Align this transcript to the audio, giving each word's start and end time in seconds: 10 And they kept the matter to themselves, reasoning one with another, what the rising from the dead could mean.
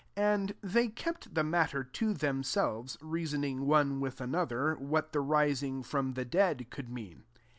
10 0.15 0.23
And 0.33 0.55
they 0.63 0.87
kept 0.87 1.35
the 1.35 1.43
matter 1.43 1.83
to 1.83 2.13
themselves, 2.15 2.97
reasoning 3.01 3.67
one 3.67 3.99
with 3.99 4.19
another, 4.19 4.73
what 4.73 5.11
the 5.13 5.21
rising 5.21 5.83
from 5.83 6.13
the 6.13 6.25
dead 6.25 6.71
could 6.71 6.89
mean. 6.89 7.25